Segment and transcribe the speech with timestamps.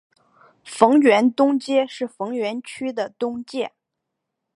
[0.63, 3.71] 逢源东街是逢源区的东界。